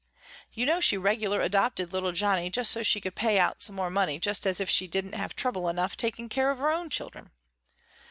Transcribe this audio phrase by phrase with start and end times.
[0.51, 3.91] You know she regular adopted little Johnny just so she could pay out some more
[3.91, 7.29] money just as if she didn't have trouble enough taking care of her own children.